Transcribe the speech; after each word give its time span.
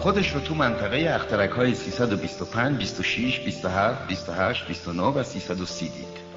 خودش 0.00 0.32
رو 0.32 0.40
تو 0.40 0.54
منطقه 0.54 1.10
اخترک 1.14 1.50
های 1.50 1.74
325 1.74 2.78
26 2.78 3.40
27 3.40 4.06
28 4.06 4.66
29 4.66 5.02
و 5.02 5.22
330 5.22 5.88
دید. 5.88 6.30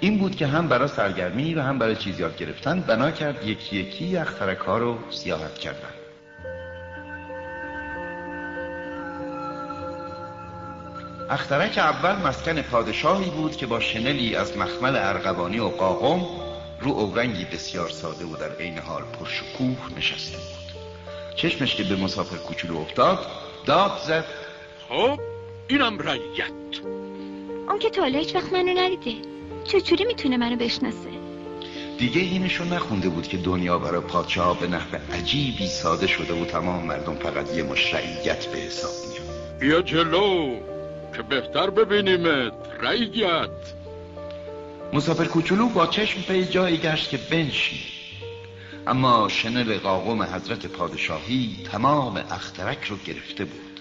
این 0.00 0.18
بود 0.18 0.36
که 0.36 0.46
هم 0.46 0.68
برای 0.68 0.88
سرگرمی 0.88 1.54
و 1.54 1.62
هم 1.62 1.78
برای 1.78 1.96
چیز 1.96 2.20
یاد 2.20 2.36
گرفتن 2.36 2.80
بنا 2.80 3.10
کرد 3.10 3.46
یکی 3.46 3.76
یکی 3.76 4.16
اخترک 4.16 4.58
ها 4.58 4.78
رو 4.78 4.98
سیاحت 5.10 5.54
کردن. 5.54 5.88
اخترک 11.30 11.78
اول 11.78 12.28
مسکن 12.28 12.62
پادشاهی 12.62 13.30
بود 13.30 13.56
که 13.56 13.66
با 13.66 13.80
شنلی 13.80 14.36
از 14.36 14.56
مخمل 14.56 14.96
ارغوانی 14.96 15.58
و 15.58 15.68
قاقم 15.68 16.20
رو 16.80 16.90
اورنگی 16.90 17.44
بسیار 17.44 17.88
ساده 17.88 18.24
و 18.24 18.36
در 18.36 18.52
عین 18.60 18.78
حال 18.78 19.02
پرشکوه 19.02 19.98
نشسته 19.98 20.38
بود. 20.38 20.57
چشمش 21.38 21.74
که 21.74 21.84
به 21.84 21.96
مسافر 21.96 22.36
کوچولو 22.36 22.76
افتاد 22.76 23.26
داد 23.66 23.92
زد. 24.06 24.24
خب 24.88 25.20
اینم 25.68 25.98
رعیت 25.98 26.52
اون 27.68 27.78
که 27.78 27.90
تا 27.90 28.04
هیچ 28.04 28.34
وقت 28.34 28.52
منو 28.52 28.80
ندیده. 28.80 29.28
چجوری 29.64 30.04
می‌تونه 30.04 30.36
منو 30.36 30.56
بشناسه؟ 30.56 31.08
دیگه 31.98 32.20
اینشو 32.20 32.64
نخونده 32.64 33.08
بود 33.08 33.28
که 33.28 33.36
دنیا 33.36 33.78
برای 33.78 34.00
پادشاه 34.00 34.60
به 34.60 34.66
نحو 34.66 34.96
عجیبی 35.12 35.66
ساده 35.66 36.06
شده 36.06 36.42
و 36.42 36.44
تمام 36.44 36.84
مردم 36.84 37.14
فقط 37.14 37.54
یه 37.54 37.62
مشرعیت 37.62 38.46
به 38.46 38.58
حساب 38.58 38.90
میاد. 39.10 39.58
بیا 39.60 39.82
جلو 39.82 40.56
که 41.16 41.22
بهتر 41.22 41.70
ببینیمت. 41.70 42.52
رعیت 42.80 43.50
مسافر 44.92 45.24
کوچولو 45.24 45.68
با 45.68 45.86
چشم 45.86 46.20
به 46.28 46.44
جایی 46.44 46.76
گشت 46.76 47.10
که 47.10 47.16
بنشین. 47.30 47.97
اما 48.88 49.28
شنل 49.28 49.78
قاقم 49.78 50.22
حضرت 50.22 50.66
پادشاهی 50.66 51.66
تمام 51.72 52.16
اخترک 52.16 52.84
رو 52.84 52.96
گرفته 52.96 53.44
بود. 53.44 53.80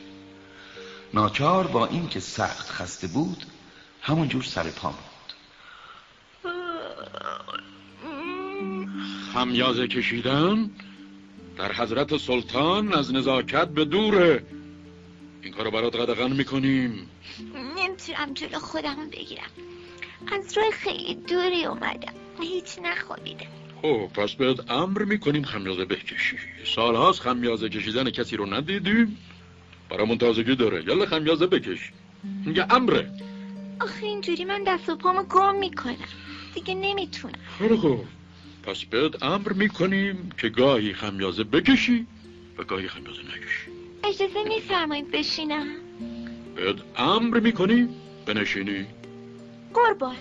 ناچار 1.13 1.67
با 1.67 1.85
اینکه 1.85 2.19
سخت 2.19 2.69
خسته 2.69 3.07
بود 3.07 3.45
همونجور 4.01 4.43
سر 4.43 4.63
پا 4.63 4.89
بود 4.89 5.33
خمیازه 9.33 9.87
کشیدن 9.87 10.71
در 11.57 11.73
حضرت 11.73 12.17
سلطان 12.17 12.93
از 12.93 13.13
نزاکت 13.13 13.67
به 13.67 13.85
دوره. 13.85 14.45
این 15.41 15.53
کارو 15.53 15.71
برات 15.71 15.95
قدغن 15.95 16.31
می‌کنیم. 16.33 17.09
نمی‌تونم 17.77 18.33
جلو 18.33 18.59
خودم 18.59 19.09
بگیرم. 19.09 19.51
از 20.31 20.57
راه 20.57 20.71
خیلی 20.71 21.15
دوری 21.15 21.65
اومدم. 21.65 22.13
هیچ 22.39 22.79
نخوابیدم. 22.83 23.66
خب 23.81 24.07
پس 24.13 24.33
بهت 24.33 24.71
امر 24.71 25.03
می‌کنیم 25.03 25.43
خمیازه 25.43 25.85
بکشی. 25.85 26.37
سالهاست 26.65 27.21
خمیازه 27.21 27.69
کشیدن 27.69 28.09
کسی 28.09 28.37
رو 28.37 28.53
ندیدیم. 28.53 29.17
برامون 29.89 30.17
تازگی 30.17 30.55
داره. 30.55 30.83
یلا 30.83 31.05
خمیازه 31.05 31.47
بکش. 31.47 31.91
اینگه 32.45 32.73
امره. 32.73 33.09
آخه 33.81 34.05
اینجوری 34.05 34.45
من 34.45 34.63
دست 34.67 34.89
و 34.89 34.95
پامو 34.95 35.23
گم 35.23 35.55
می‌کنم. 35.55 35.95
دیگه 36.53 36.73
نمی‌تونم. 36.73 37.33
خیلی 37.59 37.75
خوب. 37.75 38.05
پس 38.63 38.83
بهت 38.85 39.23
امر 39.23 39.53
می‌کنیم 39.53 40.29
که 40.37 40.49
گاهی 40.49 40.93
خمیازه 40.93 41.43
بکشی 41.43 42.07
و 42.57 42.63
گاهی 42.63 42.87
خمیازه 42.87 43.21
نکشی. 43.21 43.71
اجازه 44.03 44.43
میفرمایید 44.43 45.11
بشینم. 45.11 45.67
بهت 46.55 46.75
امر 46.97 47.39
می‌کنیم 47.39 47.89
بنشینی. 48.25 48.85
قربان. 49.73 50.15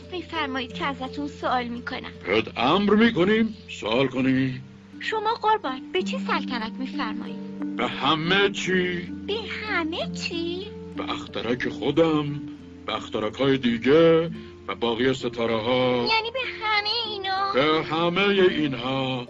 عرض 0.00 0.12
میفرمایید 0.12 0.72
که 0.72 0.84
ازتون 0.84 1.28
سوال 1.28 1.64
می‌کنم. 1.64 2.10
بهت 2.26 2.58
امر 2.58 2.94
می‌کنیم. 2.94 3.56
سوال 3.68 4.06
کنی. 4.08 4.60
شما 5.00 5.34
قربان 5.34 5.92
به 5.92 6.02
چه 6.02 6.18
سلطنت 6.18 6.72
میفرمایید؟ 6.78 7.76
به 7.76 7.86
همه 7.86 8.50
چی. 8.50 9.00
به 9.26 9.34
همه 9.66 10.10
چی؟ 10.12 10.66
به 10.96 11.10
اخترک 11.10 11.68
خودم 11.68 12.40
به 12.86 12.94
اخترک 12.94 13.34
های 13.34 13.58
دیگه 13.58 14.30
و 14.68 14.74
باقی 14.80 15.14
ستاره 15.14 15.56
ها 15.56 15.96
یعنی 15.96 16.30
به 16.30 16.40
همه 16.62 16.90
اینا؟ 17.06 17.52
به 17.54 17.84
همه 17.84 18.44
اینها. 18.50 19.26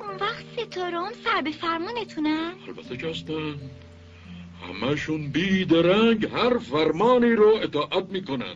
اون 0.00 0.16
وقت 0.20 0.44
ستاره 0.56 0.98
هم 0.98 1.12
سر 1.24 1.40
به 1.40 1.50
فرمونتونن 1.50 2.52
البته 2.68 2.96
که 2.96 3.06
هستن. 3.06 3.54
همشون 4.68 5.28
بیدرنگ 5.28 6.26
هر 6.26 6.58
فرمانی 6.58 7.32
رو 7.32 7.58
اطاعت 7.62 8.06
می‌کنن. 8.10 8.54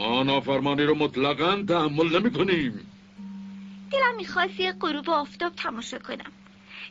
ما 0.00 0.22
نافرمانی 0.22 0.82
رو 0.82 0.94
مطلقا 0.94 1.64
تحمل 1.68 2.18
نمی 2.18 2.32
کنیم 2.32 2.86
دلم 3.92 4.16
می‌خواست 4.16 4.60
یه 4.60 4.72
غروب 4.80 5.10
آفتاب 5.10 5.52
تماشا 5.54 5.98
کنم. 5.98 6.32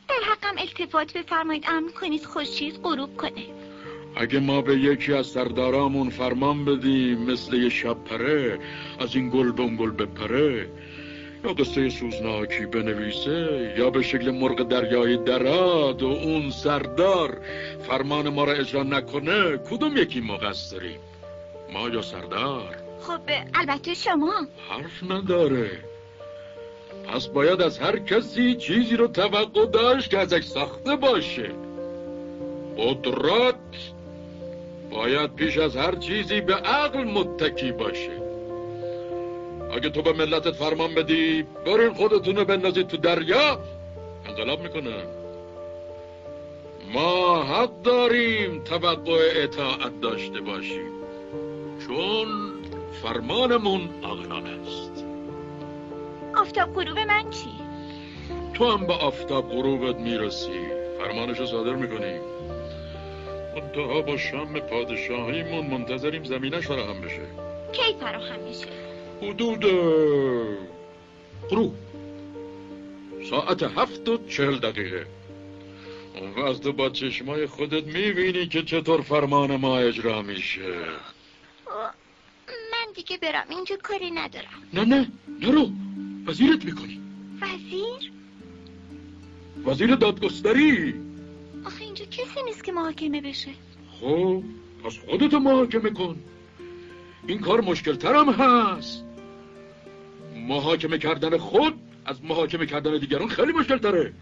در 0.09 0.15
حقم 0.31 0.57
التفات 0.57 1.17
بفرمایید 1.17 1.65
امر 1.67 1.91
کنید 1.91 2.25
خورشید 2.25 2.79
غروب 2.83 3.17
کنه. 3.17 3.45
اگه 4.15 4.39
ما 4.39 4.61
به 4.61 4.77
یکی 4.77 5.13
از 5.13 5.27
سردارامون 5.27 6.09
فرمان 6.09 6.65
بدیم 6.65 7.19
مثل 7.19 7.53
یه 7.53 7.69
شب 7.69 8.03
پره 8.03 8.59
از 8.99 9.15
این 9.15 9.29
گل 9.29 9.51
به 9.51 9.61
اون 9.61 9.75
گل 9.75 9.91
بپره 9.91 10.69
یا 11.43 11.53
قصه 11.53 11.89
سوزناکی 11.89 12.65
بنویسه 12.65 13.73
یا 13.77 13.89
به 13.89 14.01
شکل 14.01 14.31
مرغ 14.31 14.67
دریایی 14.67 15.17
دراد 15.17 16.03
و 16.03 16.07
اون 16.07 16.49
سردار 16.49 17.41
فرمان 17.87 18.29
ما 18.29 18.43
را 18.43 18.53
اجرا 18.53 18.83
نکنه 18.83 19.57
کدوم 19.57 19.97
یکی 19.97 20.21
مقصریم؟ 20.21 20.99
ما 21.73 21.89
یا 21.89 22.01
سردار؟ 22.01 22.78
خب 23.01 23.21
البته 23.53 23.93
شما. 23.93 24.47
حرف 24.69 25.11
نداره. 25.11 25.71
پس 27.07 27.27
باید 27.27 27.61
از 27.61 27.79
هر 27.79 27.99
کسی 27.99 28.55
چیزی 28.55 28.97
رو 28.97 29.07
توقع 29.07 29.65
داشت 29.65 30.09
که 30.09 30.17
ازش 30.17 30.43
ساخته 30.43 30.95
باشه. 30.95 31.51
قدرت 32.77 33.55
باید 34.91 35.35
پیش 35.35 35.57
از 35.57 35.75
هر 35.75 35.95
چیزی 35.95 36.41
به 36.41 36.53
عقل 36.53 37.03
متکی 37.03 37.71
باشه. 37.71 38.19
اگه 39.75 39.89
تو 39.89 40.01
به 40.01 40.13
ملتت 40.13 40.51
فرمان 40.51 40.95
بدی 40.95 41.45
برین 41.65 41.93
خودتونو 41.93 42.45
بندازید 42.45 42.87
تو 42.87 42.97
دریا. 42.97 43.59
انقلاب 44.27 44.61
می‌کنن 44.61 45.03
ما 46.93 47.43
حق 47.43 47.81
داریم 47.81 48.63
توقع 48.63 49.31
اطاعت 49.35 50.01
داشته 50.01 50.41
باشیم. 50.41 50.91
چون 51.87 52.27
فرمانمون 52.91 53.89
عاقلانه 54.03 54.49
است. 54.49 55.05
آفتاب 56.35 56.73
غروب 56.73 56.99
من 56.99 57.29
چی؟ 57.29 57.49
تو 58.53 58.71
هم 58.71 58.87
به 58.87 58.93
آفتاب 58.93 59.49
غروبت 59.49 59.95
می‌رسی. 59.95 60.59
فرمانشو 60.99 61.45
صادر 61.45 61.73
می‌کنیم 61.73 62.21
منتها 63.55 64.01
با 64.01 64.17
شم 64.17 64.59
پادشاهیمون 64.59 65.67
منتظریم 65.67 66.23
زمینش 66.23 66.67
فراهم 66.67 67.01
بشه. 67.01 67.21
کی 67.71 67.93
فراهم 67.99 68.39
میشه؟ 68.39 68.67
حدود 69.21 69.65
غروب. 71.49 71.73
ساعت 73.29 73.63
هفت 73.63 74.09
و 74.09 74.17
چهل 74.27 74.57
دقیقه. 74.57 75.05
اون 76.19 76.43
وقت 76.43 76.67
با 76.67 76.89
چشمای 76.89 77.45
خودت 77.45 77.83
می‌بینی 77.83 78.47
که 78.47 78.63
چطور 78.63 79.01
فرمان 79.01 79.55
ما 79.55 79.77
اجرا 79.77 80.21
میشه. 80.21 80.73
دیگه 83.09 83.21
برم. 83.21 83.45
اینجا 83.49 83.77
کاری 83.83 84.11
ندارم. 84.11 84.49
نه 84.73 84.85
نه. 84.85 85.07
نرو 85.41 85.69
وزیرت 86.25 86.65
می‌کنی. 86.65 87.01
وزیر؟ 87.41 88.11
وزیر 89.65 89.95
دادگستری. 89.95 90.93
آخه 91.65 91.83
اینجا 91.83 92.05
کسی 92.05 92.43
نیست 92.45 92.63
که 92.63 92.71
محاکمه 92.71 93.21
بشه. 93.21 93.51
خب 93.99 94.43
پس 94.83 94.97
خودت 95.09 95.33
محاکمه 95.33 95.89
کن. 95.89 96.15
این 97.27 97.39
کار 97.39 97.61
مشکل 97.61 97.95
ترم 97.95 98.29
هست. 98.29 99.03
محاکمه 100.35 100.97
کردن 100.97 101.37
خود 101.37 101.73
از 102.05 102.23
محاکمه 102.23 102.65
کردن 102.65 102.97
دیگران 102.97 103.27
خیلی 103.27 103.51
مشکل 103.51 103.77
تره 103.77 104.13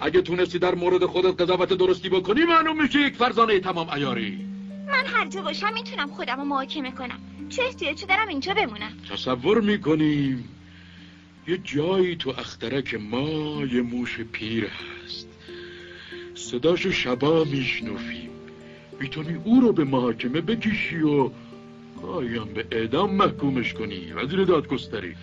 اگه 0.00 0.22
تونستی 0.22 0.58
در 0.58 0.74
مورد 0.74 1.06
خودت 1.06 1.40
قضاوت 1.40 1.72
درستی 1.72 2.08
بکنی 2.08 2.44
معلوم 2.44 2.82
میشه 2.82 3.00
یک 3.00 3.16
فرزانه 3.16 3.60
تمام 3.60 3.90
ایاری 3.90 4.47
من 4.98 5.06
هر 5.06 5.28
جا 5.28 5.42
باشم 5.42 5.72
می‌تونم 5.72 6.08
خودم 6.08 6.36
رو 6.36 6.44
محاکمه 6.44 6.90
کنم. 6.90 7.20
چه 7.48 7.62
احتیاجی 7.62 8.06
دارم 8.06 8.28
اینجا 8.28 8.54
بمونم؟ 8.54 8.92
تصور 9.10 9.60
می‌کنیم 9.60 10.48
یه 11.48 11.58
جایی 11.58 12.16
تو 12.16 12.30
اخترک 12.30 12.94
ما 12.94 13.64
یه 13.72 13.82
موش 13.82 14.20
پیر 14.20 14.64
هست. 14.66 15.28
صداشو 16.34 16.92
شبا 16.92 17.44
میشنوفیم 17.44 18.30
می‌تونی 19.00 19.34
او 19.44 19.60
رو 19.60 19.72
به 19.72 19.84
محاکمه 19.84 20.40
بکشی 20.40 20.98
و 20.98 21.30
گاهی 22.02 22.38
به 22.38 22.66
اعدام 22.70 23.14
محکومش 23.14 23.74
کنی 23.74 24.12
وزیر 24.12 24.44
دادگستری. 24.44 25.14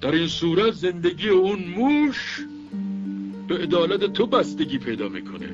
در 0.00 0.12
این 0.12 0.28
صورت 0.28 0.72
زندگی 0.72 1.28
اون 1.28 1.64
موش 1.64 2.40
به 3.48 3.58
عدالت 3.58 4.12
تو 4.12 4.26
بستگی 4.26 4.78
پیدا 4.78 5.08
می‌کنه. 5.08 5.48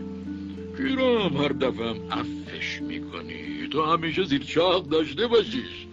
پیرام 0.77 1.37
هر 1.37 1.49
دفعه 1.49 1.89
هم 1.89 1.97
افش 2.11 2.81
می‌کنی 3.09 3.69
تو 3.69 3.85
همیشه 3.85 4.25
زیر 4.25 4.43
چاق 4.43 4.89
داشته 4.89 5.27
باشیش 5.27 5.87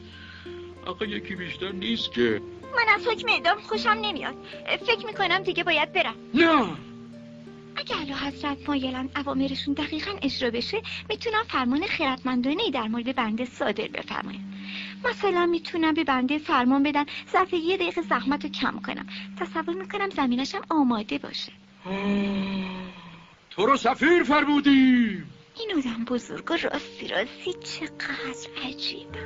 آقا 0.85 1.05
یکی 1.05 1.35
بیشتر 1.35 1.71
نیست 1.71 2.11
که. 2.11 2.41
من 2.75 2.93
از 2.95 3.07
حکم 3.07 3.27
اعدام 3.29 3.57
خوشم 3.57 3.97
نمیاد. 4.01 4.35
فکر 4.85 5.05
می‌کنم 5.05 5.39
دیگه 5.39 5.63
باید 5.63 5.93
برم. 5.93 6.15
نه. 6.33 6.65
اگه 7.75 7.97
اعلی 7.97 8.13
حضرت 8.13 8.69
مایلن 8.69 9.09
اوامرشون 9.15 9.73
دقیقا 9.73 10.11
اجرا 10.21 10.49
بشه 10.49 10.81
می‌تونم 11.09 11.43
فرمان 11.47 11.81
خیرتمندانه 11.87 12.71
در 12.73 12.87
مورد 12.87 13.15
بنده 13.15 13.45
صادر 13.45 13.87
بفرمایم. 13.87 14.53
مثلا 15.05 15.45
می‌تونم 15.45 15.93
به 15.93 16.03
بنده 16.03 16.37
فرمان 16.37 16.83
بدن 16.83 17.05
ظرف 17.31 17.53
یه 17.53 17.77
دقیقه 17.77 18.01
زحمت 18.01 18.43
رو 18.43 18.51
کم 18.51 18.79
کنم. 18.79 19.07
تصور 19.39 19.75
می‌کنم 19.75 20.09
زمینشم 20.09 20.61
آماده 20.69 21.17
باشه. 21.17 21.51
تو 23.49 23.65
رو 23.65 23.77
سفیر 23.77 24.23
فرمودیم. 24.23 25.31
این 25.59 25.71
آدم 25.77 26.05
بزرگ 26.05 26.51
و 26.51 26.53
راستی 26.53 27.07
راستی 27.07 27.53
چقدر 27.63 28.49
عجیبه. 28.67 29.19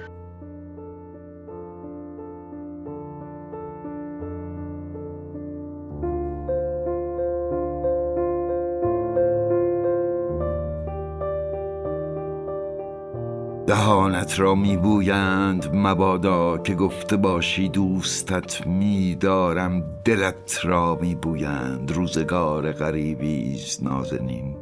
دهانت 13.68 14.40
را 14.40 14.56
میبویند 14.56 15.70
مبادا 15.74 16.58
که 16.58 16.76
گفته 16.76 17.18
باشی 17.18 17.70
دوستت 17.70 18.68
میدارم 18.68 20.02
دلت 20.06 20.60
را 20.64 21.00
میبویند. 21.02 21.92
روزگار 21.92 22.72
غریبیز 22.72 23.84
نازنین. 23.84 24.59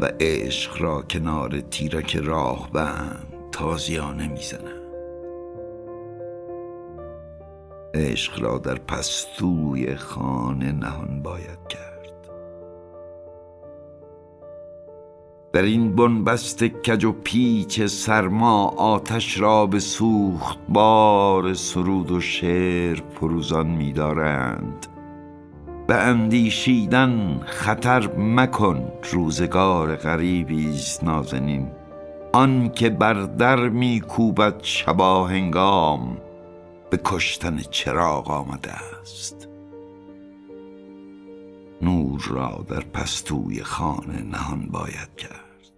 و 0.00 0.10
عشق 0.20 0.82
را 0.82 1.02
کنار 1.02 1.60
تیرک 1.60 2.16
راه 2.16 2.70
بند 2.72 3.26
تازیانه 3.52 4.28
می‌زنند 4.28 4.80
عشق 7.94 8.42
را 8.42 8.58
در 8.58 8.74
پستوی 8.74 9.94
خانه 9.94 10.72
نهان 10.72 11.22
باید 11.22 11.68
کرد. 11.68 11.90
در 15.52 15.62
این 15.62 15.96
بنبست 15.96 16.64
کج 16.64 17.04
و 17.04 17.12
پیچ 17.12 17.82
سرما 17.82 18.66
آتش 18.68 19.40
را 19.40 19.66
به 19.66 19.80
سوخت 19.80 20.58
بار 20.68 21.54
سرود 21.54 22.10
و 22.10 22.20
شعر 22.20 23.02
فروزان 23.14 23.66
می‌دارند. 23.66 24.86
به 25.90 25.96
اندیشیدن 25.96 27.40
خطر 27.46 28.06
مکن 28.16 28.92
روزگار 29.12 29.96
غریبی 29.96 30.70
است 30.70 31.04
نازنین. 31.04 31.70
آن 32.32 32.72
که 32.72 32.90
بر 32.90 33.14
در 33.14 33.68
میکوبد 33.68 34.62
شبا 34.62 35.26
هنگام 35.26 36.18
به 36.90 37.00
کشتن 37.04 37.58
چراغ 37.58 38.30
آمده 38.30 38.72
است. 38.72 39.48
نور 41.82 42.22
را 42.30 42.64
در 42.68 42.80
پستوی 42.80 43.62
خانه 43.62 44.22
نهان 44.22 44.68
باید 44.70 45.16
کرد. 45.16 45.72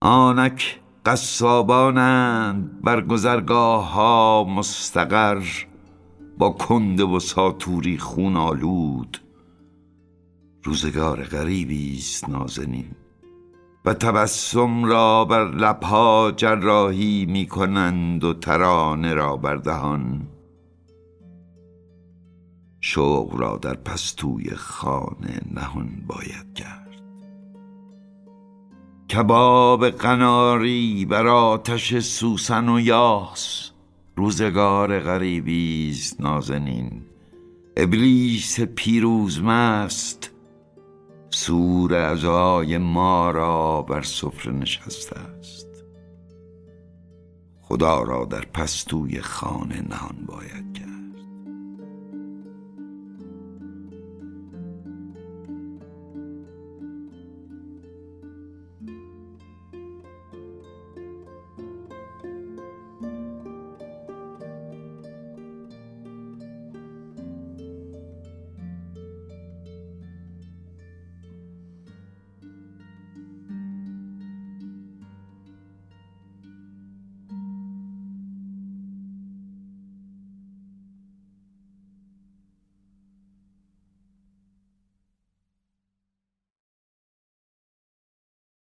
آنک 0.00 0.80
قصابانند 1.06 2.82
بر 2.82 3.00
گذرگاه 3.00 3.92
ها 3.92 4.44
مستقر 4.44 5.42
با 6.38 6.50
کنده 6.50 7.04
و 7.04 7.20
ساتوری 7.20 7.98
خون 7.98 8.36
آلود. 8.36 9.18
روزگار 10.62 11.22
غریبی 11.22 11.96
است 11.98 12.28
نازنین 12.28 12.90
و 13.84 13.94
تبسم 13.94 14.84
را 14.84 15.24
بر 15.24 15.44
لبها 15.44 16.32
جراحی 16.36 17.26
می 17.26 17.46
کنند 17.46 18.24
و 18.24 18.34
ترانه 18.34 19.14
را 19.14 19.36
بر 19.36 19.56
دهان. 19.56 20.28
شوق 22.80 23.40
را 23.40 23.56
در 23.56 23.74
پستوی 23.74 24.50
خانه 24.50 25.40
نهان 25.54 25.88
باید 26.06 26.54
کرد. 26.54 26.65
کباب 29.16 29.88
قناری 29.88 31.04
بر 31.04 31.26
آتش 31.26 31.98
سوسن 31.98 32.68
و 32.68 32.80
یاس. 32.80 33.70
روزگار 34.16 35.00
غریبی 35.00 35.96
نازنین. 36.20 37.02
ابلیس 37.76 38.60
پیروز 38.60 39.42
مست. 39.42 40.30
سور 41.30 41.94
اعضای 41.94 42.78
ما 42.78 43.30
را 43.30 43.82
بر 43.82 44.02
سفره 44.02 44.52
نشسته 44.52 45.20
است. 45.20 45.84
خدا 47.62 48.02
را 48.02 48.24
در 48.24 48.44
پستوی 48.54 49.20
خانه 49.20 49.80
نهان 49.88 50.16
باید 50.26 50.72